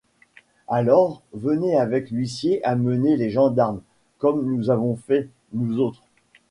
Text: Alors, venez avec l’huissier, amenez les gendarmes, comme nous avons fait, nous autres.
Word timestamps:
Alors, 0.67 1.21
venez 1.31 1.77
avec 1.77 2.09
l’huissier, 2.09 2.65
amenez 2.65 3.17
les 3.17 3.29
gendarmes, 3.29 3.81
comme 4.17 4.43
nous 4.51 4.71
avons 4.71 4.95
fait, 4.95 5.29
nous 5.53 5.77
autres. 5.77 6.01